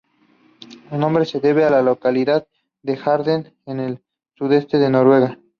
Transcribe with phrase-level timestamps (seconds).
[0.89, 2.47] Su nombre se debe a la localidad
[2.81, 4.01] de Halden en el
[4.35, 5.37] sudeste de Noruega.